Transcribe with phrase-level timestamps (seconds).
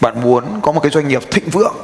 [0.00, 1.74] bạn muốn có một cái doanh nghiệp thịnh vượng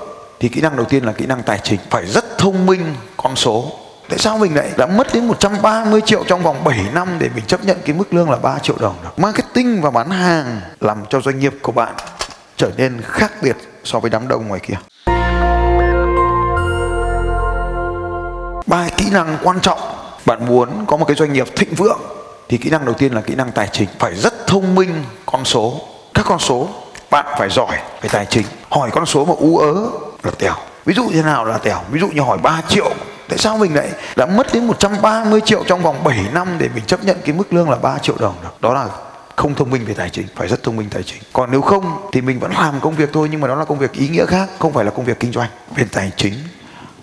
[0.40, 1.80] thì kỹ năng đầu tiên là kỹ năng tài chính.
[1.90, 3.72] Phải rất thông minh con số.
[4.08, 7.44] Tại sao mình lại đã mất đến 130 triệu trong vòng 7 năm để mình
[7.46, 9.18] chấp nhận cái mức lương là 3 triệu đồng được?
[9.18, 11.94] Marketing và bán hàng làm cho doanh nghiệp của bạn
[12.56, 14.74] trở nên khác biệt so với đám đông ngoài kia.
[18.66, 19.78] Ba kỹ năng quan trọng.
[20.26, 22.00] Bạn muốn có một cái doanh nghiệp thịnh vượng
[22.48, 23.88] thì kỹ năng đầu tiên là kỹ năng tài chính.
[23.98, 25.80] Phải rất thông minh con số.
[26.14, 26.68] Các con số
[27.14, 28.46] bạn phải giỏi về tài chính.
[28.70, 29.74] Hỏi con số mà ú ớ
[30.22, 30.54] là tèo.
[30.84, 31.78] Ví dụ như nào là tèo?
[31.90, 32.90] Ví dụ như hỏi 3 triệu.
[33.28, 36.84] Tại sao mình lại đã mất đến 130 triệu trong vòng 7 năm để mình
[36.84, 38.60] chấp nhận cái mức lương là 3 triệu đồng được?
[38.60, 38.88] Đó là
[39.36, 41.22] không thông minh về tài chính, phải rất thông minh tài chính.
[41.32, 43.78] Còn nếu không thì mình vẫn làm công việc thôi, nhưng mà đó là công
[43.78, 45.48] việc ý nghĩa khác, không phải là công việc kinh doanh.
[45.76, 46.34] Về tài chính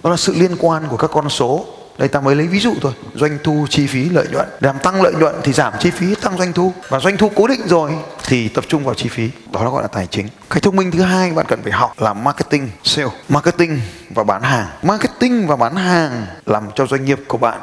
[0.03, 1.65] đó là sự liên quan của các con số
[1.97, 2.91] đây, ta mới lấy ví dụ thôi.
[3.15, 4.47] Doanh thu, chi phí, lợi nhuận.
[4.59, 6.73] Để làm tăng lợi nhuận thì giảm chi phí, tăng doanh thu.
[6.89, 7.91] Và doanh thu cố định rồi
[8.25, 9.29] thì tập trung vào chi phí.
[9.51, 10.27] Đó là gọi là tài chính.
[10.49, 13.09] Cái thông minh thứ hai bạn cần phải học là marketing, sale.
[13.29, 14.67] Marketing và bán hàng.
[14.83, 17.59] Marketing và bán hàng làm cho doanh nghiệp của bạn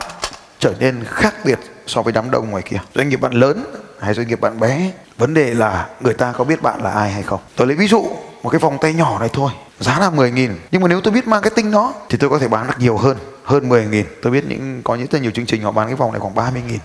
[0.58, 2.78] trở nên khác biệt so với đám đông ngoài kia.
[2.94, 3.64] Doanh nghiệp bạn lớn
[4.00, 4.90] hay doanh nghiệp bạn bé?
[5.18, 7.40] Vấn đề là người ta có biết bạn là ai hay không?
[7.56, 8.08] Tôi lấy ví dụ
[8.42, 9.50] một cái vòng tay nhỏ này thôi.
[9.80, 10.58] Giá là 10 nghìn.
[10.70, 13.16] Nhưng mà nếu tôi biết marketing nó thì tôi có thể bán được nhiều hơn
[13.48, 14.06] hơn 10 nghìn.
[14.22, 16.34] Tôi biết những, có những rất nhiều chương trình họ bán cái vòng này khoảng
[16.34, 16.78] 30 nghìn.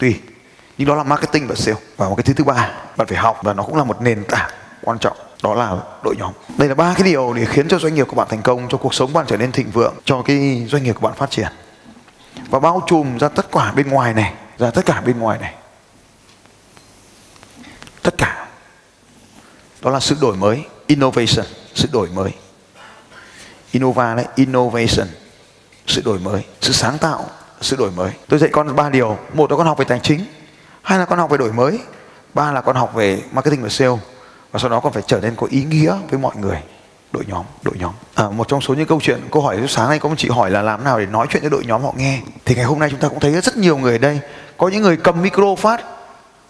[0.00, 0.20] Tùy.
[0.78, 2.70] Nhưng đó là marketing và sale và một cái thứ thứ ba.
[2.96, 4.50] Bạn phải học và nó cũng là một nền tảng
[4.82, 5.16] quan trọng.
[5.42, 6.32] Đó là đội nhóm.
[6.58, 8.78] Đây là ba cái điều để khiến cho doanh nghiệp của bạn thành công, cho
[8.78, 11.48] cuộc sống bạn trở nên thịnh vượng, cho cái doanh nghiệp của bạn phát triển.
[12.50, 15.54] Và bao trùm ra tất cả bên ngoài này, ra tất cả bên ngoài này.
[18.02, 18.48] Tất cả.
[19.82, 20.64] Đó là sự đổi mới.
[20.86, 21.46] Innovation.
[21.74, 22.30] Sự đổi mới.
[23.70, 25.08] Innova đấy, innovation
[25.86, 27.24] sự đổi mới sự sáng tạo
[27.60, 28.10] sự đổi mới.
[28.28, 29.18] Tôi dạy con ba điều.
[29.34, 30.24] Một là con học về tài chính
[30.82, 31.78] hai là con học về đổi mới
[32.34, 33.96] ba là con học về marketing và sale
[34.52, 36.58] và sau đó con phải trở nên có ý nghĩa với mọi người.
[37.12, 37.92] Đội nhóm đội nhóm.
[38.14, 40.50] À, một trong số những câu chuyện câu hỏi sáng nay có một chị hỏi
[40.50, 42.20] là làm nào để nói chuyện với đội nhóm họ nghe.
[42.44, 44.20] Thì ngày hôm nay chúng ta cũng thấy rất nhiều người ở đây.
[44.56, 45.84] Có những người cầm micro phát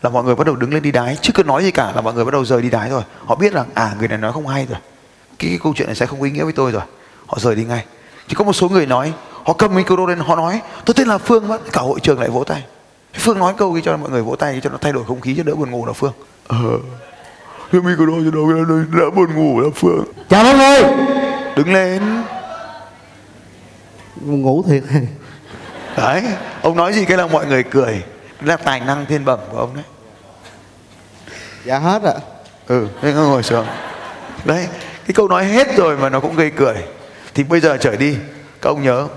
[0.03, 1.17] là mọi người bắt đầu đứng lên đi đái.
[1.21, 3.03] Chứ cứ nói gì cả là mọi người bắt đầu rời đi đái rồi.
[3.25, 4.78] Họ biết rằng à người này nói không hay rồi.
[5.39, 6.83] Cái, cái câu chuyện này sẽ không có ý nghĩa với tôi rồi.
[7.27, 7.84] Họ rời đi ngay
[8.29, 9.12] chỉ có một số người nói
[9.45, 11.59] họ cầm micro lên họ nói tôi tên là phương mất.
[11.73, 12.65] Cả hội trường lại vỗ tay.
[13.15, 15.35] Phương nói câu gì cho mọi người vỗ tay cho nó thay đổi không khí
[15.37, 16.12] cho đỡ buồn ngủ là phương.
[16.49, 16.79] Ờ.
[17.73, 18.51] Cái micro cho đâu
[18.93, 20.05] đỡ buồn ngủ là phương.
[20.29, 20.83] Chào mọi người.
[21.57, 22.03] Đứng lên.
[24.21, 24.83] Ngủ thiệt.
[25.97, 26.23] Đấy
[26.62, 27.93] ông nói gì cái là mọi người cười.
[27.93, 28.03] Đấy
[28.41, 29.85] là tài năng thiên bẩm của ông đấy.
[31.65, 32.15] Dạ hết ạ.
[32.67, 33.67] Ừ thế ngồi ngồi xuống.
[34.45, 34.69] Đấy
[35.06, 36.75] cái câu nói hết rồi mà nó cũng gây cười
[37.34, 38.17] thì bây giờ trở đi,
[38.62, 39.09] các ông nhớ,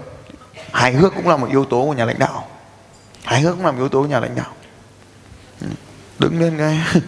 [0.73, 2.47] hài hước cũng là một yếu tố của nhà lãnh đạo.
[3.23, 4.53] Hài hước cũng là một yếu tố của nhà lãnh đạo.
[5.61, 5.67] Ừ,
[6.19, 6.79] đứng lên ngay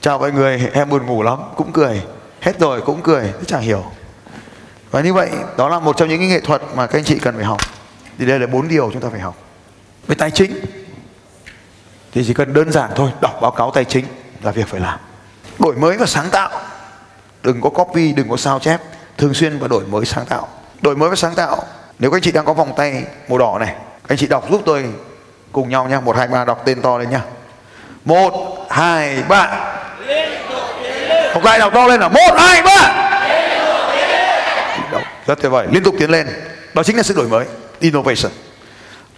[0.00, 2.02] chào mọi người, em buồn ngủ lắm, cũng cười.
[2.40, 3.84] Hết rồi, cũng cười chẳng hiểu.
[4.90, 7.18] Và như vậy, đó là một trong những cái nghệ thuật mà các anh chị
[7.18, 7.60] cần phải học.
[8.18, 9.36] Thì đây là bốn điều chúng ta phải học.
[10.06, 10.64] Về tài chính,
[12.12, 14.04] thì chỉ cần đơn giản thôi, đọc báo cáo tài chính
[14.42, 14.98] là việc phải làm.
[15.58, 16.50] Đổi mới và sáng tạo.
[17.42, 18.80] Đừng có copy, đừng có sao chép
[19.18, 20.48] thường xuyên và đổi mới sáng tạo.
[20.80, 21.64] Đổi mới và sáng tạo,
[21.98, 23.74] nếu các anh chị đang có vòng tay màu đỏ này
[24.08, 24.84] anh chị đọc giúp tôi
[25.52, 26.00] cùng nhau nha.
[26.00, 27.20] Một, hai, ba, đọc tên to lên nha.
[28.04, 29.46] Một, hai, ba.
[31.32, 33.08] Học lại đọc to lên là một, hai, ba.
[35.26, 35.66] Rất tuyệt vời.
[35.70, 36.26] Liên tục tiến lên.
[36.74, 37.46] Đó chính là sự đổi mới.
[37.80, 38.32] Innovation.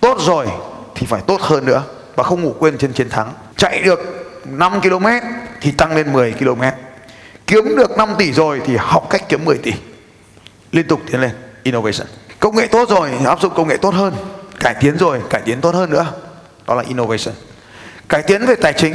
[0.00, 0.47] Tốt rồi
[0.94, 1.83] thì phải tốt hơn nữa
[2.16, 3.33] và không ngủ quên trên chiến thắng.
[3.56, 4.00] Chạy được
[4.44, 5.06] 5 km
[5.60, 6.62] thì tăng lên 10 km
[7.47, 9.72] kiếm được 5 tỷ rồi thì học cách kiếm 10 tỷ.
[10.72, 11.31] Liên tục tiến lên,
[11.62, 12.06] innovation.
[12.41, 14.15] Công nghệ tốt rồi, áp dụng công nghệ tốt hơn.
[14.60, 16.06] Cải tiến rồi, cải tiến tốt hơn nữa.
[16.66, 17.34] Đó là innovation.
[18.09, 18.94] Cải tiến về tài chính.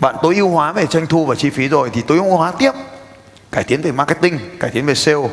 [0.00, 2.52] Bạn tối ưu hóa về doanh thu và chi phí rồi thì tối ưu hóa
[2.58, 2.72] tiếp.
[3.52, 5.28] Cải tiến về marketing, cải tiến về sale.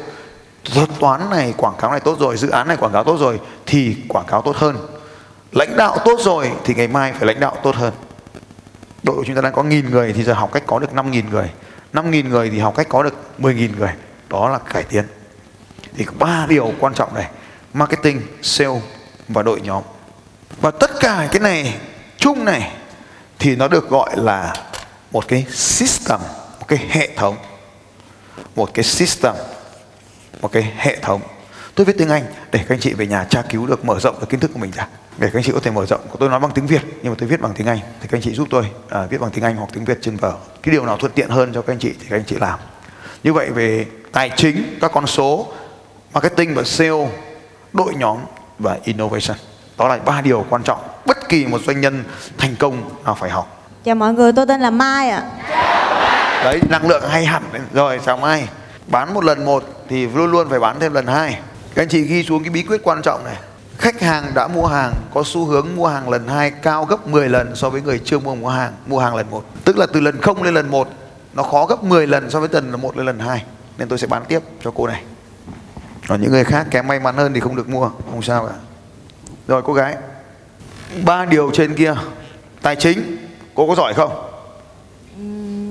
[0.74, 3.40] Thuật toán này, quảng cáo này tốt rồi, dự án này quảng cáo tốt rồi
[3.66, 4.78] thì quảng cáo tốt hơn.
[5.52, 7.94] Lãnh đạo tốt rồi thì ngày mai phải lãnh đạo tốt hơn
[9.06, 11.12] đội của chúng ta đang có nghìn người thì giờ học cách có được năm
[11.12, 11.50] nghìn người.
[11.94, 13.92] năm nghìn người thì học cách có được mười nghìn người.
[14.30, 15.06] Đó là cải tiến.
[15.98, 17.30] Thì có ba điều quan trọng này.
[17.74, 18.82] Marketing, sale
[19.28, 19.84] và đội nhóm.
[20.62, 21.76] Và tất cả cái này
[22.18, 22.72] chung này
[23.40, 24.54] thì nó được gọi là
[25.12, 26.20] một cái system,
[26.60, 27.38] một cái hệ thống.
[28.56, 29.34] Một cái system,
[30.42, 31.22] một cái hệ thống.
[31.76, 34.16] Tôi viết tiếng anh để các anh chị về nhà tra cứu được, mở rộng
[34.20, 36.30] cái kiến thức của mình ra để các anh chị có thể mở rộng tôi
[36.30, 38.34] nói bằng tiếng việt nhưng mà tôi viết bằng tiếng anh thì các anh chị
[38.34, 40.34] giúp tôi à, viết bằng tiếng anh hoặc tiếng việt trên vở
[40.64, 42.60] cái điều nào thuận tiện hơn cho các anh chị thì các anh chị làm.
[43.24, 45.48] Như vậy về tài chính các con số
[46.14, 47.10] marketing và sale
[47.74, 48.18] đội nhóm
[48.60, 49.38] và innovation.
[49.78, 50.80] Đó là ba điều quan trọng.
[51.06, 52.04] Bất kỳ một doanh nhân
[52.38, 53.72] thành công nào phải học.
[53.84, 55.24] Chào mọi người, tôi tên là Mai ạ.
[56.44, 57.44] đấy năng lượng hay hẳn.
[57.52, 57.62] Đấy.
[57.74, 58.48] rồi chào mai.
[58.88, 61.40] Bán một lần một thì luôn luôn phải bán thêm lần hai.
[61.76, 63.36] Các anh chị ghi xuống cái bí quyết quan trọng này
[63.78, 67.30] khách hàng đã mua hàng có xu hướng mua hàng lần hai cao gấp 10
[67.30, 69.46] lần so với người chưa mua mua hàng mua hàng lần một.
[69.66, 70.90] Tức là từ lần không lên lần một
[71.34, 73.44] nó khó gấp 10 lần so với lần là một lên lần hai.
[73.78, 75.04] Nên tôi sẽ bán tiếp cho cô này.
[76.08, 78.54] Còn những người khác kém may mắn hơn thì không được mua không sao cả.
[79.48, 79.96] Rồi cô gái.
[81.06, 81.96] Ba điều trên kia.
[82.62, 83.18] Tài chính
[83.56, 84.12] cô có giỏi không?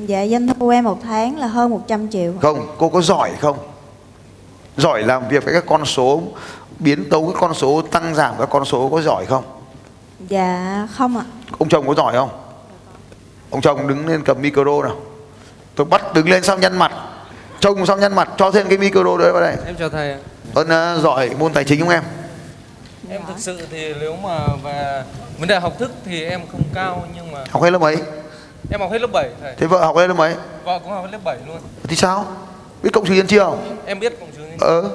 [0.06, 2.32] Dạ doanh thu em một tháng là hơn 100 triệu.
[2.42, 3.58] Không cô có giỏi không?
[4.76, 6.22] Giỏi làm việc với các con số
[6.84, 9.44] biến tấu các con số tăng giảm các con số có giỏi không?
[10.28, 11.24] Dạ không ạ.
[11.58, 12.30] Ông chồng có giỏi không?
[13.50, 14.96] Ông chồng đứng lên cầm micro nào.
[15.74, 16.92] Tôi bắt đứng lên xong nhăn mặt.
[17.60, 19.56] Trông xong nhăn mặt cho thêm cái micro đấy vào đây.
[19.66, 20.18] Em chào thầy ạ.
[20.54, 22.02] ơn uh, giỏi môn tài chính không em?
[23.08, 25.02] Em thực sự thì nếu mà về
[25.38, 27.96] vấn đề học thức thì em không cao nhưng mà học hết lớp mấy?
[28.70, 29.54] Em học hết lớp 7 thầy.
[29.58, 30.34] Thế vợ học hết lớp mấy?
[30.64, 31.58] Vợ cũng học hết lớp 7 luôn.
[31.82, 32.26] Thì sao?
[32.82, 34.90] Biết cộng trừ nhân chia không em biết cộng trừ nhân ờ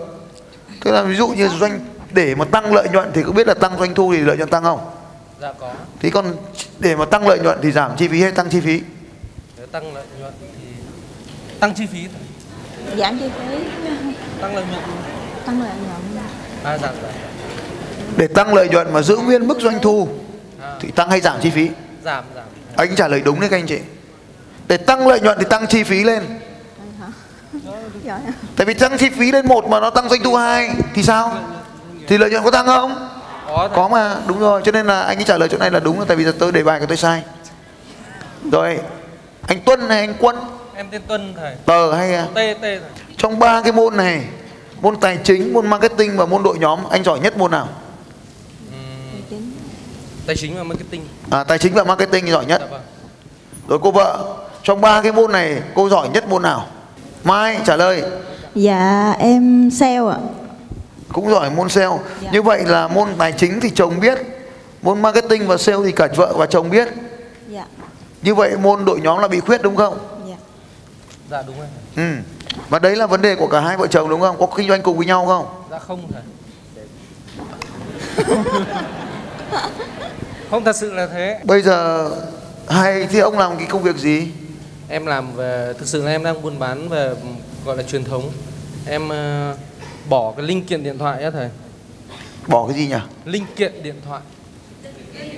[0.82, 1.80] thế là ví dụ như doanh
[2.12, 4.50] để mà tăng lợi nhuận thì có biết là tăng doanh thu thì lợi nhuận
[4.50, 4.80] tăng không?
[5.42, 5.74] Dạ có.
[6.00, 6.36] Thì còn
[6.80, 8.82] để mà tăng lợi nhuận thì giảm chi phí hay tăng chi phí?
[9.58, 10.68] Để tăng lợi nhuận thì
[11.60, 12.08] tăng chi phí.
[12.98, 13.56] Giảm chi phí.
[14.42, 14.84] Tăng lợi nhuận.
[15.46, 16.24] Tăng lợi nhuận.
[16.64, 17.12] À giảm giảm
[18.18, 20.08] để tăng lợi nhuận mà giữ nguyên mức doanh thu
[20.62, 21.70] à, thì tăng hay giảm chi phí?
[22.06, 22.44] Giảm giảm.
[22.76, 23.80] Anh trả lời đúng đấy các anh chị.
[24.68, 26.24] Để tăng lợi nhuận thì tăng chi phí lên.
[28.56, 31.34] Tại vì tăng chi phí lên một mà nó tăng doanh thu hai thì sao?
[32.08, 33.10] Thì lợi nhuận có tăng không?
[33.76, 34.62] Có mà đúng rồi.
[34.66, 36.52] Cho nên là anh ấy trả lời chỗ này là đúng tại vì giờ tôi
[36.52, 37.24] đề bài của tôi sai.
[38.52, 38.80] Rồi
[39.48, 40.36] anh Tuân hay anh Quân.
[40.76, 41.56] Em tên Tuân thầy.
[41.66, 42.26] Tờ hay à?
[42.34, 42.80] T T thầy.
[43.18, 44.24] Trong ba cái môn này
[44.82, 47.68] môn tài chính môn marketing và môn đội nhóm anh giỏi nhất môn nào?
[48.72, 49.52] Ừm, Tài chính.
[50.28, 51.08] tài chính và marketing.
[51.32, 52.62] À, tài chính và marketing giỏi nhất.
[52.62, 52.82] Dạ vâng.
[53.68, 56.68] Rồi cô vợ trong ba cái môn này cô giỏi nhất môn nào
[57.24, 58.04] mai trả lời.
[58.56, 60.18] Dạ em sale ạ.
[61.14, 61.98] Cũng giỏi môn sale.
[62.22, 62.30] Dạ.
[62.32, 64.18] như vậy là môn tài chính thì chồng biết
[64.82, 66.88] môn marketing và sale thì cả vợ và chồng biết.
[67.50, 67.66] Dạ.
[68.22, 69.98] Như vậy môn đội nhóm là bị khuyết đúng không?
[70.30, 70.36] Dạ.
[71.32, 71.68] Dạ đúng rồi.
[71.96, 72.16] Ừ.
[72.70, 74.36] Và đấy là vấn đề của cả hai vợ chồng đúng không?
[74.40, 75.46] Có kinh doanh cùng với nhau không?
[75.72, 76.22] Dạ không thầy
[80.52, 81.40] không thật sự là thế.
[81.44, 82.10] Bây giờ
[82.70, 84.32] hai thì ông làm cái công việc gì
[84.90, 87.14] em làm về thực sự là em đang buôn bán về
[87.66, 88.32] gọi là truyền thống.
[88.88, 89.56] Em ờ,
[90.10, 91.50] bỏ cái linh kiện điện thoại á thầy.
[92.48, 92.96] Bỏ cái gì nhỉ?
[93.26, 94.22] Linh kiện điện thoại.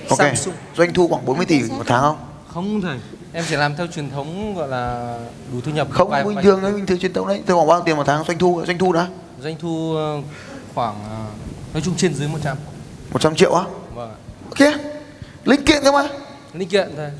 [0.08, 0.54] Ok Samsung.
[0.76, 2.16] doanh thu khoảng 40 tỷ một tháng không?
[2.48, 2.96] Không thầy
[3.32, 5.16] em chỉ làm theo truyền thống gọi là
[5.52, 5.88] đủ thu nhập.
[5.90, 7.42] Không vài- bình thường đấy bình thường truyền thống đấy.
[7.46, 8.24] Tôi khoảng bao nhiêu tiền một tháng?
[8.24, 9.06] Doanh thu doanh thu đã.
[9.42, 10.20] Doanh thu ờ,
[10.74, 11.24] khoảng ờ,
[11.74, 12.56] nói chung trên dưới 100
[13.12, 13.64] 100 triệu á?
[13.94, 14.14] Vâng
[14.56, 14.70] kia
[15.44, 16.08] linh kiện cơ mà.
[16.54, 17.10] Linh kiện thầy.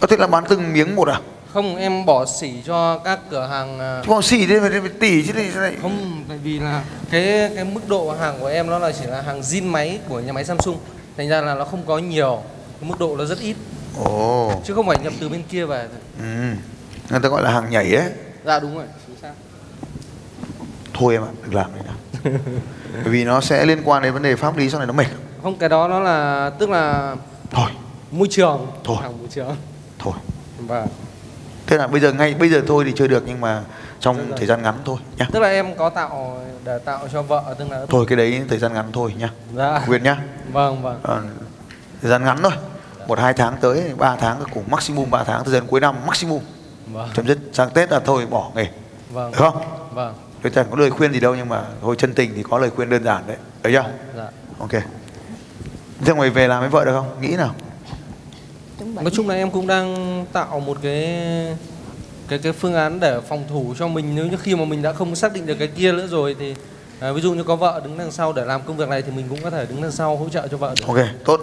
[0.00, 1.20] Có thể là bán từng miếng một à
[1.52, 5.26] không em bỏ xỉ cho các cửa hàng chứ còn xỉ đi phải phải tỷ
[5.26, 5.76] chứ này này.
[5.82, 9.22] Không tại vì là cái cái mức độ hàng của em nó là chỉ là
[9.22, 10.78] hàng zin máy của nhà máy Samsung.
[11.16, 12.42] Thành ra là nó không có nhiều
[12.80, 13.56] cái mức độ nó rất ít.
[14.04, 14.52] Ồ.
[14.64, 15.88] Chứ không phải nhập từ bên kia về
[16.18, 16.24] ừ.
[17.10, 18.10] người ta gọi là hàng nhảy ấy.
[18.44, 19.32] Dạ đúng rồi chính xác.
[20.94, 21.94] Thôi em ạ đừng làm này nào.
[22.92, 25.06] Bởi vì nó sẽ liên quan đến vấn đề pháp lý sau này nó mệt.
[25.42, 27.16] Không cái đó nó là tức là
[27.50, 27.70] thôi.
[28.10, 28.96] môi trường Thôi.
[29.00, 29.56] hàng môi trường.
[29.98, 30.14] Thôi.
[30.58, 30.86] Và
[31.66, 33.62] thế là bây giờ ngay bây giờ thôi thì chưa được nhưng mà
[34.00, 34.38] trong rồi.
[34.38, 35.28] thời gian ngắn thôi nhá.
[35.32, 38.58] Tức là em có tạo để tạo cho vợ tức là thôi cái đấy thời
[38.58, 39.30] gian ngắn thôi nhá.
[39.56, 39.82] Dạ.
[39.88, 40.16] Quyền nhá.
[40.52, 41.00] Vâng vâng.
[41.02, 41.22] Ờ,
[42.02, 42.52] thời gian ngắn thôi.
[43.06, 45.96] Một hai tháng tới ba tháng là cùng maximum 3 tháng thời gian cuối năm
[46.06, 46.42] maximum.
[46.92, 47.08] Vâng.
[47.14, 48.66] Chấm dứt sang tết là thôi bỏ nghề.
[49.10, 49.32] Vâng.
[49.32, 49.56] Được không?
[49.94, 50.14] Vâng.
[50.42, 52.70] Tôi chẳng có lời khuyên gì đâu nhưng mà thôi chân tình thì có lời
[52.70, 53.36] khuyên đơn giản đấy.
[53.62, 53.84] Được chưa?
[54.16, 54.26] Dạ.
[54.58, 54.82] Ok.
[56.04, 57.20] Thế mày về làm với vợ được không?
[57.20, 57.54] Nghĩ nào
[58.82, 61.18] Chuẩn bị nói chung là em cũng đang tạo một cái
[62.28, 64.14] cái cái phương án để phòng thủ cho mình.
[64.14, 66.54] Nếu như khi mà mình đã không xác định được cái kia nữa rồi thì
[67.00, 69.12] à, ví dụ như có vợ đứng đằng sau để làm công việc này thì
[69.12, 70.86] mình cũng có thể đứng đằng sau hỗ trợ cho vợ được.
[70.86, 71.40] Ok tốt.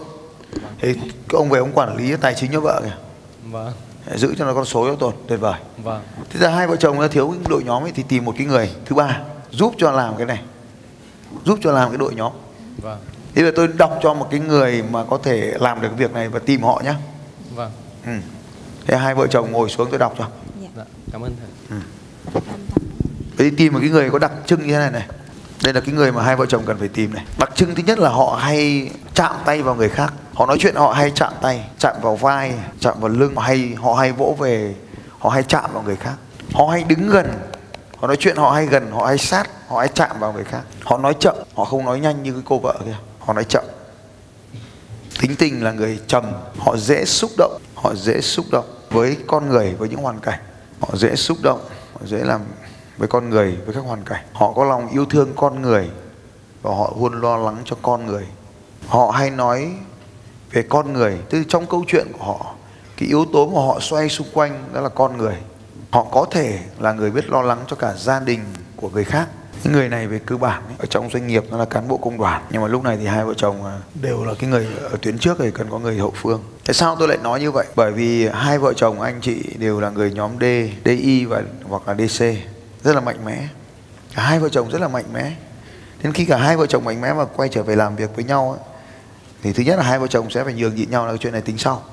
[0.82, 0.96] Thì
[1.34, 2.96] ông về ông quản lý tài chính cho vợ kìa.
[3.52, 3.72] Vâng.
[4.16, 5.60] Giữ cho nó con số cho tồn tuyệt vời.
[5.78, 6.02] Vâng.
[6.30, 8.70] Thế ra hai vợ chồng nó thiếu đội nhóm ấy thì tìm một cái người.
[8.86, 9.20] Thứ ba
[9.52, 10.42] giúp cho làm cái này.
[11.46, 12.32] Giúp cho làm cái đội nhóm.
[12.78, 13.00] Vâng.
[13.36, 16.14] Thế là tôi đọc cho một cái người mà có thể làm được cái việc
[16.14, 16.94] này và tìm họ nhé
[17.60, 17.72] vâng.
[18.06, 18.12] Ừ.
[18.88, 20.28] thế hai vợ chồng ngồi xuống tôi đọc cho.
[20.78, 20.84] Dạ.
[21.12, 21.80] Cảm ơn thầy.
[23.38, 25.08] Vậy thì tìm một cái người có đặc trưng như thế này này.
[25.64, 27.26] Đây là cái người mà hai vợ chồng cần phải tìm này.
[27.40, 30.14] Đặc trưng thứ nhất là họ hay chạm tay vào người khác.
[30.34, 33.36] Họ nói chuyện họ hay chạm tay chạm vào vai chạm vào lưng.
[33.36, 34.76] Họ hay họ hay vỗ về
[35.20, 36.16] họ hay chạm vào người khác.
[36.54, 37.32] Họ hay đứng gần.
[37.98, 40.62] Họ nói chuyện họ hay gần họ hay sát họ hay chạm vào người khác.
[40.84, 42.96] Họ nói chậm họ không nói nhanh như cái cô vợ kia.
[43.20, 43.64] Họ nói chậm
[45.20, 46.26] tính tình là người trầm,
[46.58, 50.40] họ dễ xúc động, họ dễ xúc động với con người, với những hoàn cảnh.
[50.80, 51.60] Họ dễ xúc động,
[51.94, 52.42] họ dễ làm
[52.98, 54.26] với con người, với các hoàn cảnh.
[54.34, 55.90] Họ có lòng yêu thương con người
[56.62, 58.26] và họ luôn lo lắng cho con người.
[58.88, 59.72] Họ hay nói
[60.52, 62.54] về con người, từ trong câu chuyện của họ,
[62.98, 65.36] cái yếu tố mà họ xoay xung quanh đó là con người.
[65.92, 68.40] Họ có thể là người biết lo lắng cho cả gia đình
[68.76, 69.28] của người khác
[69.64, 71.98] cái người này về cơ bản ấy, ở trong doanh nghiệp nó là cán bộ
[71.98, 72.46] công đoàn.
[72.50, 75.18] Nhưng mà lúc này thì hai vợ chồng à, đều là cái người ở tuyến
[75.18, 76.44] trước thì cần có người hậu phương.
[76.66, 77.66] Tại sao tôi lại nói như vậy?
[77.76, 80.44] Bởi vì hai vợ chồng anh chị đều là người nhóm D
[80.86, 82.24] DI và hoặc là DC
[82.84, 83.48] rất là mạnh mẽ.
[84.16, 85.36] Cả hai vợ chồng rất là mạnh mẽ.
[86.04, 88.26] Đến khi cả hai vợ chồng mạnh mẽ mà quay trở về làm việc với
[88.26, 88.60] nhau ấy,
[89.44, 91.34] thì thứ nhất là hai vợ chồng sẽ phải nhường nhịn nhau là cái chuyện
[91.34, 91.84] này tính sau.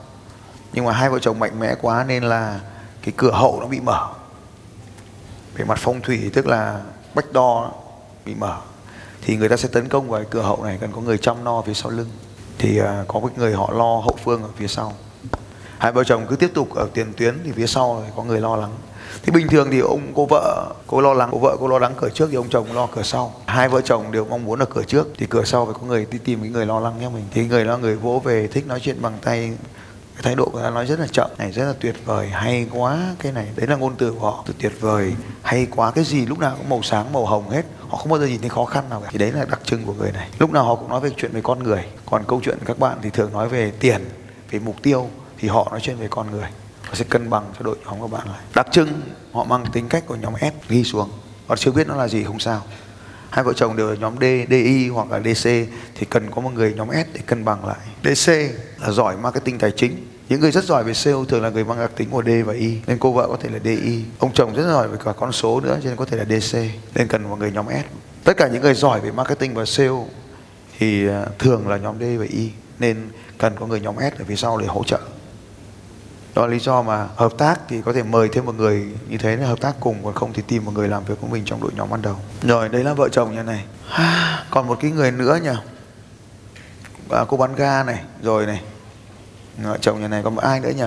[0.73, 2.61] Nhưng mà hai vợ chồng mạnh mẽ quá nên là
[3.02, 4.08] cái cửa hậu nó bị mở.
[5.54, 6.80] Về mặt phong thủy tức là
[7.16, 7.73] bách đo
[8.25, 8.56] bị mở
[9.23, 11.44] thì người ta sẽ tấn công vào cái cửa hậu này cần có người chăm
[11.44, 12.08] no phía sau lưng.
[12.58, 14.92] Thì uh, có cái người họ lo hậu phương ở phía sau.
[15.78, 18.40] Hai vợ chồng cứ tiếp tục ở tiền tuyến thì phía sau thì có người
[18.40, 18.70] lo lắng.
[19.23, 21.94] Thì bình thường thì ông cô vợ cô lo lắng cô vợ cô lo lắng
[22.00, 23.32] cửa trước thì ông chồng lo cửa sau.
[23.46, 26.06] Hai vợ chồng đều mong muốn ở cửa trước thì cửa sau phải có người
[26.11, 27.25] đi tìm cái người lo lắng cho mình.
[27.30, 29.52] Thì người đó người vỗ về thích nói chuyện bằng tay
[30.16, 32.66] cái thái độ của ta nói rất là chậm này, rất là tuyệt vời, hay
[32.73, 33.46] quá cái này.
[33.56, 36.54] Đấy là ngôn từ của họ, từ tuyệt vời, hay quá cái gì lúc nào
[36.58, 37.62] cũng màu sáng, màu hồng hết.
[37.88, 39.08] Họ không bao giờ nhìn thấy khó khăn nào cả.
[39.12, 40.28] Thì đấy là đặc trưng của người này.
[40.38, 41.85] Lúc nào họ cũng nói về chuyện về con người.
[42.11, 44.04] Còn câu chuyện các bạn thì thường nói về tiền,
[44.50, 45.08] về mục tiêu,
[45.38, 46.49] thì họ nói chuyện về con người.
[46.82, 48.40] Họ sẽ cân bằng cho đội nhóm của bạn lại.
[48.54, 48.88] Đặc trưng,
[49.32, 51.11] họ mang tính cách của nhóm S ghi xuống.
[51.46, 52.62] Họ chưa biết nó là gì, không sao
[53.30, 55.49] hai vợ chồng đều là nhóm D, DI hoặc là DC
[55.95, 57.78] thì cần có một người nhóm S để cân bằng lại.
[58.04, 58.33] DC
[58.80, 60.06] là giỏi marketing tài chính.
[60.28, 62.52] Những người rất giỏi về sale thường là người mang đặc tính của D và
[62.52, 64.04] I nên cô vợ có thể là DI.
[64.18, 66.59] Ông chồng rất giỏi về cả con số nữa cho nên có thể là DC
[66.95, 67.85] nên cần một người nhóm S.
[68.25, 70.04] Tất cả những người giỏi về marketing và sale
[70.78, 72.97] thì à, thường là nhóm D và I nên
[73.38, 75.00] cần có người nhóm S ở phía sau để hỗ trợ
[76.37, 79.19] đó là lý do mà hợp tác thì có thể mời thêm một người như
[79.19, 81.43] thế để hợp tác cùng còn không thì tìm một người làm việc của mình
[81.45, 83.64] trong đội nhóm ban đầu rồi đấy là vợ chồng như này
[84.50, 85.50] còn một cái người nữa nhỉ
[87.11, 88.61] à, cô bán ga này rồi này
[89.62, 90.85] vợ chồng như này còn một ai nữa nhỉ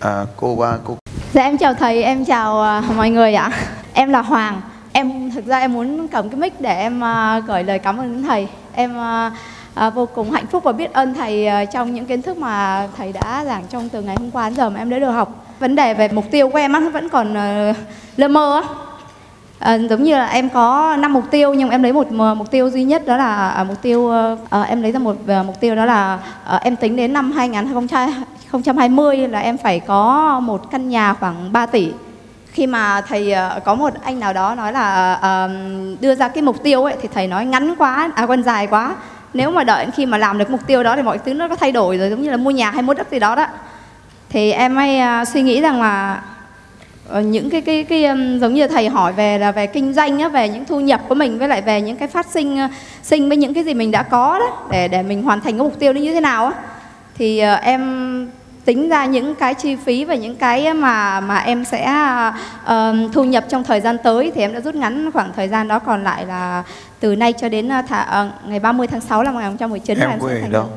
[0.00, 0.98] à, cô ba cô
[1.32, 3.50] Dạ em chào thầy, em chào à, mọi người ạ.
[3.92, 4.60] Em là Hoàng.
[4.92, 8.12] Em thực ra em muốn cầm cái mic để em à, gửi lời cảm ơn
[8.12, 8.48] đến thầy.
[8.72, 9.32] Em à,
[9.74, 12.88] à, vô cùng hạnh phúc và biết ơn thầy ờ, trong những kiến thức mà
[12.96, 15.46] thầy đã giảng trong từ ngày hôm qua đến giờ mà em đã được học.
[15.60, 17.76] Vấn đề về mục tiêu của em á vẫn còn uh,
[18.16, 18.68] lơ mơ á.
[19.58, 22.70] À, giống như là em có 5 mục tiêu nhưng em lấy một mục tiêu
[22.70, 24.10] duy nhất đó là à, mục tiêu
[24.50, 27.32] à, em lấy ra một à, mục tiêu đó là à, em tính đến năm
[27.32, 31.92] 2020 là em phải có một căn nhà khoảng 3 tỷ
[32.52, 35.50] khi mà thầy có một anh nào đó nói là ờ,
[36.00, 38.94] đưa ra cái mục tiêu ấy thì thầy nói ngắn quá à quên dài quá
[39.34, 41.56] nếu mà đợi khi mà làm được mục tiêu đó thì mọi thứ nó có
[41.56, 43.46] thay đổi rồi giống như là mua nhà hay mua đất gì đó đó.
[44.28, 46.22] Thì em hay uh, suy nghĩ rằng là
[47.18, 50.18] uh, những cái cái cái um, giống như thầy hỏi về là về kinh doanh
[50.18, 52.70] á, về những thu nhập của mình với lại về những cái phát sinh uh,
[53.02, 55.62] sinh với những cái gì mình đã có đó để để mình hoàn thành cái
[55.62, 56.52] mục tiêu nó như thế nào á.
[57.18, 58.30] Thì uh, em
[58.64, 61.84] tính ra những cái chi phí và những cái mà mà em sẽ
[62.64, 65.68] ờ, thu nhập trong thời gian tới thì em đã rút ngắn khoảng thời gian
[65.68, 66.62] đó còn lại là
[67.00, 70.10] từ nay cho đến ờ, thả, ờ, ngày 30 tháng 6 năm 2019 là em
[70.10, 70.68] em quê ở đâu.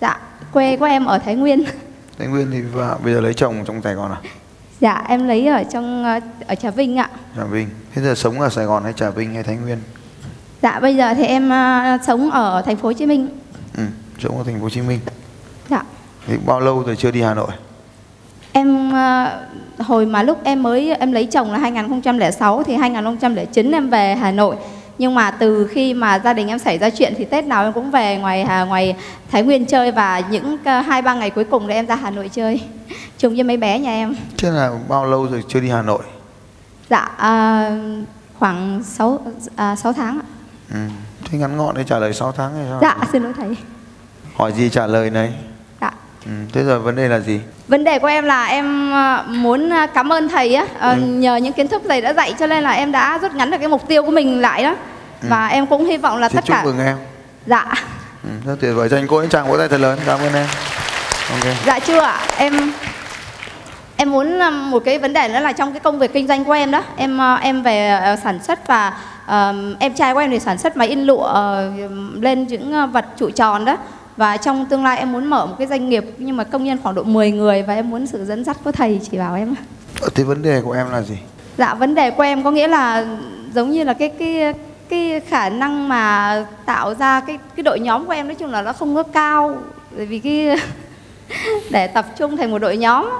[0.00, 0.18] Dạ,
[0.52, 1.64] quê của em ở Thái Nguyên.
[2.18, 4.16] Thái Nguyên thì vợ bây giờ lấy chồng trong Sài Gòn à
[4.80, 7.08] Dạ, em lấy ở trong ờ, ở Trà Vinh ạ.
[7.36, 9.78] Trà Vinh thế giờ sống ở Sài Gòn hay Trà Vinh hay Thái Nguyên
[10.62, 13.28] Dạ, bây giờ thì em ờ, sống ở thành phố Hồ Chí Minh.
[13.76, 13.82] ừ,
[14.18, 15.00] sống ở thành phố Hồ Chí Minh
[15.70, 15.82] Dạ.
[16.26, 17.50] Thì bao lâu rồi chưa đi Hà Nội
[18.52, 19.40] Em ờ,
[19.78, 24.30] hồi mà lúc em mới em lấy chồng là 2006 thì 2009 em về Hà
[24.30, 24.56] Nội.
[24.98, 27.72] Nhưng mà từ khi mà gia đình em xảy ra chuyện thì Tết nào em
[27.72, 28.96] cũng về ngoài Hà ngoài
[29.30, 32.10] Thái Nguyên chơi và những ờ, hai ba ngày cuối cùng thì em ra Hà
[32.10, 32.60] Nội chơi
[33.18, 34.14] chung với mấy bé nhà em.
[34.38, 36.02] thế là bao lâu rồi chưa đi Hà Nội
[36.90, 37.70] Dạ à,
[38.38, 39.20] khoảng 6
[39.56, 40.26] à, 6 tháng ạ.
[40.72, 40.78] ừ.
[41.30, 43.56] thế ngắn gọn để trả lời 6 tháng hay sao Dạ xin lỗi thầy.
[44.36, 45.32] hỏi gì trả lời này.
[46.24, 46.30] Ừ.
[46.52, 49.86] thế giờ vấn đề là gì Vấn đề của em là em ờ, muốn ờ,
[49.94, 50.96] cảm ơn thầy á, Ờ, Ừ.
[51.00, 53.58] nhờ những kiến thức thầy đã dạy cho nên là em đã rút ngắn được
[53.58, 54.74] cái mục tiêu của mình lại đó.
[55.22, 56.96] Và em cũng hy vọng là thì tất chúc cả mừng em
[57.46, 57.64] Dạ.
[58.22, 58.28] ừ.
[58.46, 60.46] rất tuyệt vời dành cô ấy chàng vỗ tay thật lớn cảm ơn em
[61.30, 62.20] ok Dạ chưa ạ.
[62.36, 62.72] Em
[63.96, 64.38] em muốn
[64.70, 66.82] một cái vấn đề nữa là trong cái công việc kinh doanh của em đó,
[66.96, 68.92] em em về sản xuất và
[69.26, 71.70] ờ, em trai của em thì sản xuất máy in lụa ờ,
[72.20, 73.76] lên những vật trụ tròn đó.
[74.16, 76.78] Và trong tương lai em muốn mở một cái doanh nghiệp nhưng mà công nhân
[76.82, 79.54] khoảng độ 10 người và em muốn sự dẫn dắt của thầy chỉ bảo em.
[80.00, 81.18] Ờ, thế vấn đề của em là gì
[81.58, 83.06] Dạ vấn đề của em có nghĩa là
[83.54, 84.54] giống như là cái cái
[84.88, 88.62] cái khả năng mà tạo ra cái cái đội nhóm của em nói chung là
[88.62, 89.56] nó không có cao
[89.96, 90.48] bởi vì cái
[91.70, 93.10] để tập trung thành một đội nhóm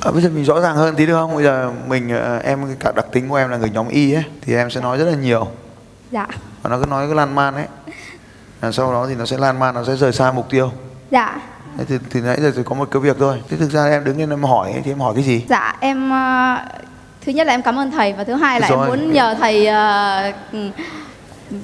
[0.00, 1.34] À, bây giờ mình rõ ràng hơn tí được không?
[1.34, 4.24] Bây giờ mình ờ, em cả đặc tính của em là người nhóm Y ấy
[4.40, 5.46] thì em sẽ nói rất là nhiều
[6.10, 6.26] Dạ.
[6.62, 7.66] và nó cứ nói cứ lan man ấy.
[8.64, 10.70] À, sau đó thì nó sẽ lan man, nó sẽ rời xa mục tiêu.
[11.10, 11.40] Dạ.
[11.78, 13.42] Thế thì, thì nãy giờ chỉ có một cái việc thôi.
[13.48, 15.44] Thế thực ra em đứng lên em hỏi thì em hỏi cái gì?
[15.48, 16.56] Dạ em ờ,
[17.26, 18.78] thứ nhất là em cảm ơn thầy và thứ hai là Rồi.
[18.78, 19.66] em muốn nhờ thầy
[20.52, 20.70] ừ,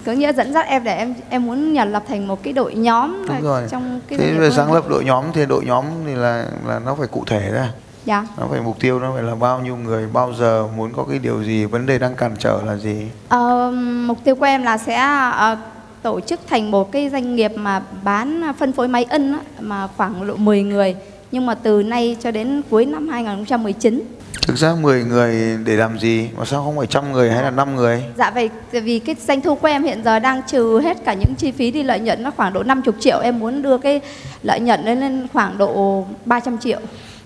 [0.07, 2.75] có nghĩa dẫn dắt em để em em muốn nhờ lập thành một cái đội
[2.75, 3.63] nhóm Đúng rồi.
[3.71, 6.95] trong cái Thế về sáng lập đội nhóm thì đội nhóm thì là là nó
[6.95, 7.69] phải cụ thể ra.
[8.05, 8.27] Dạ.
[8.39, 11.19] Nó phải mục tiêu nó phải là bao nhiêu người, bao giờ muốn có cái
[11.19, 13.07] điều gì, vấn đề đang cản trở là gì.
[13.29, 13.71] Ờ,
[14.07, 14.97] mục tiêu của em là sẽ
[15.37, 15.57] ờ,
[16.03, 19.89] tổ chức thành một cái doanh nghiệp mà bán phân phối máy in á, mà
[19.97, 20.97] khoảng độ 10 người.
[21.33, 24.03] Nhưng mà từ nay cho đến cuối năm 2019
[24.47, 26.29] Thực ra 10 người để làm gì?
[26.39, 28.05] Mà sao không phải trăm người hay là 5 người?
[28.17, 31.35] Dạ vậy vì cái doanh thu của em hiện giờ đang trừ hết cả những
[31.35, 33.19] chi phí đi lợi nhuận nó khoảng độ 50 triệu.
[33.19, 34.01] Em muốn đưa cái
[34.43, 36.79] lợi nhuận lên lên khoảng độ 300 triệu.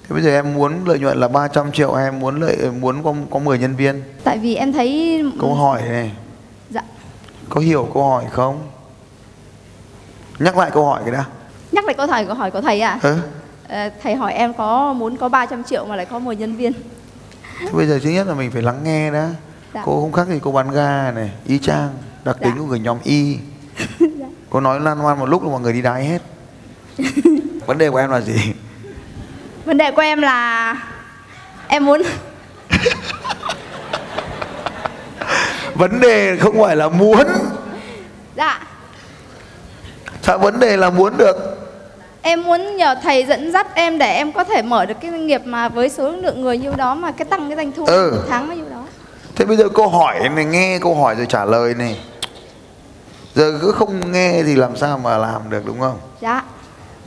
[0.02, 3.02] Thế bây giờ em muốn lợi nhuận là 300 triệu hay em muốn lợi muốn
[3.02, 4.02] có có 10 nhân viên?
[4.24, 6.10] tại vì em thấy Câu hỏi này,
[7.54, 8.68] có hiểu câu hỏi không?
[10.38, 11.24] Nhắc lại câu hỏi cái đã.
[11.72, 13.16] nhắc lại câu hỏi câu hỏi của thầy à Ừ.
[13.68, 16.72] Ờ, thầy hỏi em có muốn có 300 triệu mà lại có 10 nhân viên
[17.60, 19.30] Thế bây giờ thứ nhất là mình phải lắng nghe đã.
[19.74, 19.82] Dạ.
[19.84, 21.88] Cô không khác gì cô bán ga này, y chang,
[22.24, 22.60] đặc tính Dạ.
[22.60, 23.38] của người nhóm Y.
[24.50, 26.22] Cô nói lan man một lúc là mọi người đi đái hết.
[27.66, 28.52] Vấn đề của em là gì?
[29.64, 30.74] vấn đề của em là
[31.68, 32.02] em muốn
[35.74, 37.26] Vấn đề không phải là muốn,
[38.36, 38.60] dạ
[40.22, 41.36] sao vấn đề là muốn được.
[42.22, 45.26] em muốn nhờ thầy dẫn dắt em để em có thể mở được cái doanh
[45.26, 48.12] nghiệp mà với số lượng người như đó mà cái tăng cái doanh thu Ừ.
[48.28, 48.82] tháng như đó
[49.36, 52.00] Thế bây giờ câu hỏi này nghe câu hỏi rồi trả lời này.
[53.34, 55.98] Giờ cứ không nghe thì làm sao mà làm được đúng không?
[56.20, 56.42] dạ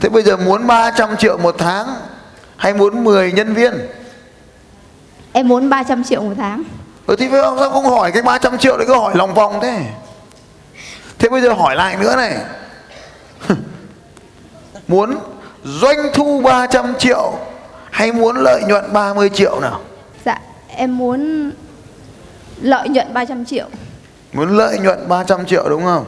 [0.00, 1.86] Thế bây giờ muốn 300 triệu một tháng
[2.56, 3.72] hay muốn 10 nhân viên?
[5.32, 6.62] em muốn 300 triệu một tháng
[7.08, 9.84] Ừ thì không sao không hỏi cái 300 triệu đấy cứ hỏi lòng vòng thế.
[11.18, 12.36] Thế bây giờ hỏi lại nữa này.
[14.88, 15.18] muốn
[15.64, 17.32] doanh thu 300 triệu
[17.90, 19.80] hay muốn lợi nhuận 30 triệu nào?
[20.24, 21.50] Dạ, em muốn
[22.60, 23.66] lợi nhuận 300 triệu.
[24.32, 26.04] Muốn lợi nhuận 300 triệu đúng không?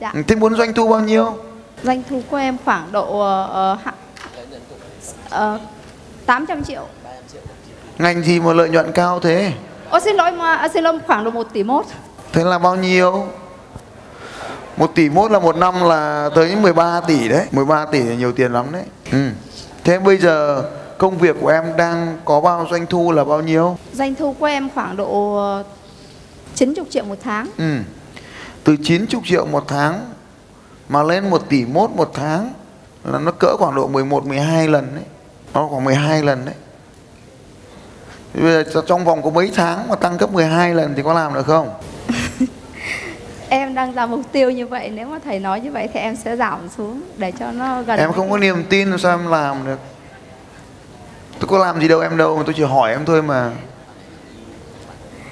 [0.00, 1.38] Dạ, Thế muốn doanh thu bao nhiêu?
[1.82, 3.94] doanh thu của em khoảng độ ờ, hạ-
[5.30, 5.58] ờ,
[6.26, 6.86] 800 triệu.
[7.98, 9.52] Ngành gì mà lợi nhuận cao thế?
[9.94, 11.86] Ô xin lỗi mà à, xin lỗi khoảng độ 1 tỷ mốt.
[12.32, 13.26] Thế là bao nhiêu?
[14.76, 18.32] Một tỷ mốt là một năm là tới 13 tỷ đấy 13 tỷ là nhiều
[18.32, 19.28] tiền lắm đấy ừ.
[19.84, 20.64] Thế bây giờ
[20.98, 23.76] công việc của em đang có bao doanh thu là bao nhiêu?
[23.92, 25.64] Doanh thu của em khoảng độ ờ,
[26.54, 27.46] 90 triệu một tháng.
[27.58, 27.76] Ừ.
[28.64, 30.00] Từ 90 triệu một tháng
[30.88, 32.52] mà lên 1 tỷ mốt một tháng
[33.04, 35.04] là nó cỡ khoảng độ 11 12 lần đấy.
[35.54, 36.54] Nó khoảng 12 lần đấy.
[38.34, 41.12] Thế Bây giờ trong vòng có mấy tháng mà tăng cấp 12 lần thì có
[41.12, 41.74] làm được không?
[43.48, 46.16] Em đang ra mục tiêu như vậy, nếu mà thầy nói như vậy thì em
[46.16, 47.98] sẽ giảm xuống để cho nó gần.
[47.98, 49.78] Em không có niềm tin làm sao em làm được
[51.40, 53.50] Tôi có làm gì đâu em đâu Tôi chỉ hỏi em thôi mà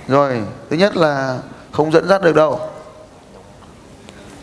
[0.09, 1.38] Rồi Thứ nhất là
[1.73, 2.61] không dẫn dắt được đâu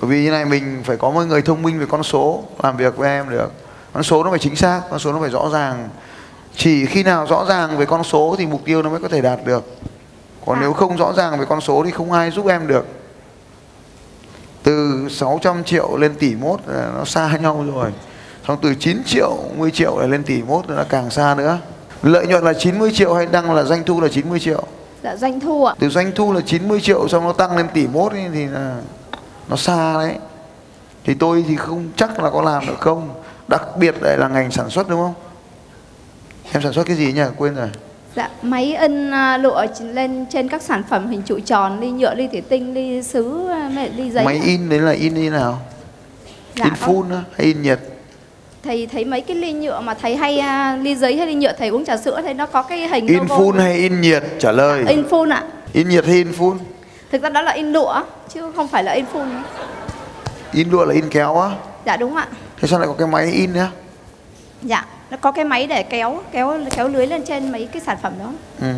[0.01, 2.77] Bởi vì như này mình phải có một người thông minh về con số Làm
[2.77, 3.51] việc với em được
[3.93, 5.89] Con số nó phải chính xác Con số nó phải rõ ràng
[6.55, 9.21] Chỉ khi nào rõ ràng về con số Thì mục tiêu nó mới có thể
[9.21, 9.63] đạt được.
[10.45, 10.61] Còn À.
[10.61, 12.85] nếu không rõ ràng về con số Thì không ai giúp em được.
[14.63, 17.91] Từ 600 triệu lên tỷ mốt là nó xa nhau rồi.
[18.47, 21.57] Xong từ 9 triệu 10 triệu lại lên tỷ mốt là càng xa nữa.
[22.03, 24.63] Lợi nhuận là 90 triệu hay đăng là doanh thu là 90 triệu?
[25.03, 25.75] Dạ doanh thu ạ.
[25.79, 28.75] từ doanh thu là 90 triệu xong nó tăng lên tỷ mốt ấy, thì là
[29.47, 30.15] nó xa đấy.
[31.05, 33.09] Thì tôi thì không chắc là có làm được không.
[33.47, 35.13] Đặc biệt lại là ngành sản xuất đúng không
[36.53, 37.69] em sản xuất cái gì nhỉ quên rồi
[38.15, 42.15] Dạ, máy in à, lụa lên trên các sản phẩm hình trụ tròn, ly nhựa,
[42.15, 44.25] ly thủy tinh, ly sứ, à, mẹ- ly giấy.
[44.25, 45.59] máy in đấy là in như nào
[46.55, 47.79] Dạ, in phun á, hay in nhiệt
[48.63, 51.53] Thầy thấy mấy cái ly nhựa mà thầy hay à, ly giấy hay ly nhựa
[51.53, 53.37] thầy uống trà sữa thấy nó có cái hình in logo.
[53.37, 55.43] phun hay in nhiệt trả lời In phun ạ.
[55.73, 56.57] in nhiệt hay in phun
[57.11, 58.01] Thực ra đó là in lụa
[58.33, 59.27] chứ không phải là in phun.
[60.53, 61.49] in lụa là in kéo á
[61.85, 62.27] Dạ đúng ạ.
[62.61, 63.67] thế sao lại có cái máy in nữa
[64.61, 67.97] Dạ, nó có cái máy để kéo kéo kéo lưới lên trên mấy cái sản
[68.01, 68.31] phẩm đó.
[68.61, 68.73] ừ.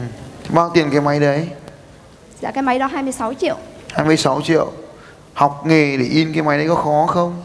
[0.49, 1.49] Bao tiền cái máy đấy
[2.41, 3.55] Dạ cái máy đó 26 triệu.
[3.93, 4.71] 26 triệu
[5.33, 7.43] học nghề để in cái máy đấy có khó không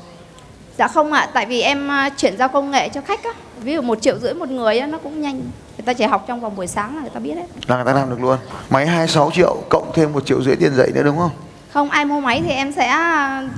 [0.79, 3.31] Dạ không ạ, tại vì em à, chuyển giao công nghệ cho khách á.
[3.61, 5.35] Ví dụ một triệu rưỡi một người á, nó cũng nhanh.
[5.79, 7.47] Người ta chỉ học trong vòng buổi sáng là người ta biết hết.
[7.67, 8.39] là người ta làm được luôn
[8.71, 11.31] máy 26 triệu cộng thêm một triệu rưỡi tiền dạy nữa đúng không
[11.73, 12.97] Không ai mua máy thì em sẽ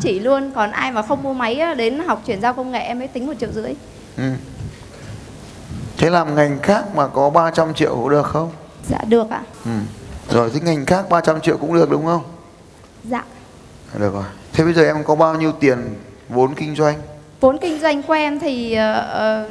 [0.03, 2.99] chỉ luôn Còn ai mà không mua máy đến học chuyển giao công nghệ em
[2.99, 3.75] mới tính một triệu rưỡi
[4.17, 4.23] ừ.
[5.99, 8.51] Thế làm ngành khác mà có 300 triệu có được không
[8.89, 9.43] Dạ được ạ.
[9.65, 9.71] ừ.
[10.31, 12.23] rồi thế ngành khác 300 triệu cũng được đúng không
[13.05, 13.25] Dạ.
[13.99, 15.95] được rồi thế bây giờ em có bao nhiêu tiền
[16.29, 16.95] vốn kinh doanh
[17.41, 19.49] Vốn kinh doanh của em thì ờ,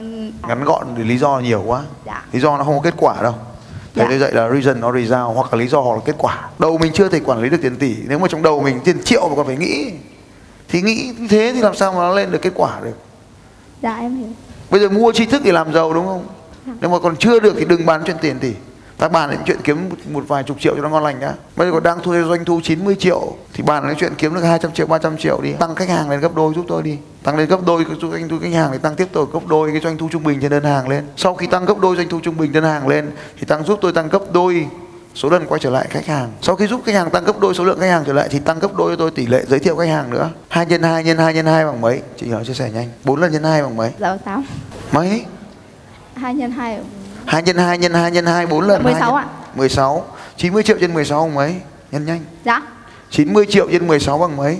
[0.47, 2.23] ngắn gọn thì lý do nhiều quá dạ.
[2.31, 3.33] lý do nó không có kết quả đâu
[3.95, 4.10] thầy Dạ.
[4.10, 6.77] tôi dạy là reason or result hoặc là lý do hoặc là kết quả đầu
[6.77, 9.29] mình chưa thể quản lý được tiền tỷ nếu mà trong đầu mình tiền triệu
[9.29, 9.91] mà còn phải nghĩ
[10.69, 12.97] thì nghĩ thế thì làm sao mà nó lên được kết quả được
[13.81, 14.27] Dạ em hiểu.
[14.69, 16.25] bây giờ mua tri thức thì làm giàu đúng không
[16.82, 18.53] nếu mà còn chưa được thì đừng bán chuyện tiền tỷ
[18.99, 21.67] các bạn đến chuyện kiếm một, vài chục triệu cho nó ngon lành đã bây
[21.67, 24.71] giờ còn đang thuê doanh thu 90 triệu thì bạn nói chuyện kiếm được 200
[24.71, 25.53] triệu 300 triệu đi.
[25.53, 26.97] Tăng khách hàng lên gấp đôi giúp tôi đi.
[27.23, 29.71] Tăng lên gấp đôi cái doanh thu khách hàng thì tăng tiếp tục gấp đôi
[29.71, 31.03] cái doanh thu trung bình trên đơn hàng lên.
[31.17, 33.80] Sau khi tăng gấp đôi doanh thu trung bình đơn hàng lên thì tăng giúp
[33.82, 34.67] tôi tăng gấp đôi
[35.15, 36.32] số lần quay trở lại khách hàng.
[36.41, 38.39] Sau khi giúp khách hàng tăng gấp đôi số lượng khách hàng trở lại thì
[38.39, 40.30] tăng gấp đôi cho tôi tỷ lệ giới thiệu khách hàng nữa.
[40.49, 42.01] 2 nhân 2 nhân 2 nhân 2 bằng mấy?
[42.17, 42.89] Chị hỏi chia sẻ nhanh.
[43.03, 43.91] 4 lần nhân 2 bằng mấy?
[43.99, 44.45] Dạ 8.
[44.91, 45.25] mấy
[46.17, 46.80] 2 nhân 2
[47.25, 49.30] 2 nhân 2 nhân 2 nhân 2 4 lần 16 2 ạ.
[49.56, 50.06] 16
[50.38, 51.56] 90 triệu trên 16 bằng mấy
[51.91, 52.62] nhân nhanh Dạ.
[53.12, 54.60] 90 triệu trên 16 bằng mấy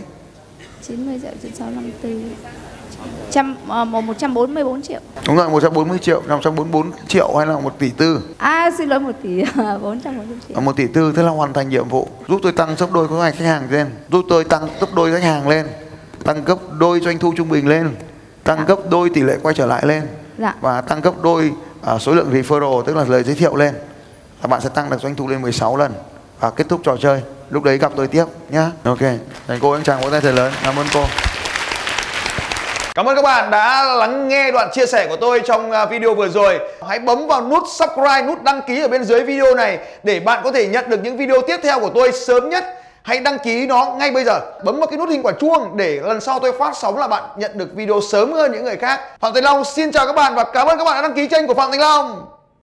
[0.88, 2.24] 90 triệu trên 654.
[3.32, 5.00] Trăm, ờ, một 144 triệu.
[5.28, 9.12] đúng rồi 140 triệu 544 triệu hay là 1 tỷ tư À xin lỗi 1
[9.24, 10.58] tỷ 440 triệu.
[10.58, 13.08] à, 1 tỷ tư thế là hoàn thành nhiệm vụ giúp tôi tăng gấp đôi
[13.08, 15.68] khách hàng lên giúp tôi tăng gấp đôi khách hàng lên
[16.26, 17.90] tăng gấp đôi doanh thu trung bình lên
[18.44, 20.04] tăng gấp đôi tỷ lệ quay trở lại lên
[20.38, 20.56] Dạ.
[20.62, 21.54] và tăng gấp đôi
[21.86, 23.74] à, số lượng referral tức là lời giới thiệu lên
[24.42, 25.94] là bạn sẽ tăng được doanh thu lên 16 lần
[26.40, 29.02] và kết thúc trò chơi lúc đấy gặp tôi tiếp nhá ok
[29.48, 31.04] dành cô anh chàng vỗ tay thật lớn cảm ơn cô
[32.98, 36.16] Cảm ơn các bạn đã lắng nghe đoạn chia sẻ của tôi trong à, video
[36.16, 36.60] vừa rồi.
[36.88, 40.42] Hãy bấm vào nút subscribe, nút đăng ký ở bên dưới video này để bạn
[40.44, 42.66] có thể nhận được những video tiếp theo của tôi sớm nhất.
[43.08, 44.40] Hãy đăng ký nó ngay bây giờ.
[44.64, 47.24] Bấm vào cái nút hình quả chuông để lần sau tôi phát sóng là bạn
[47.38, 49.00] nhận được video sớm hơn những người khác.
[49.20, 51.28] Phạm Thành Long xin chào các bạn và cảm ơn các bạn đã đăng ký
[51.28, 52.26] kênh của Phạm Thành Long.